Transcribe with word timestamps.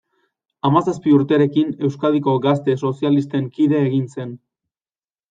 Hamazazpi 0.69 1.11
urterekin 1.17 1.69
Euskadiko 1.89 2.33
Gazte 2.45 2.75
Sozialisten 2.85 3.47
kide 3.59 3.83
egin 3.91 4.09
zen. 4.17 4.33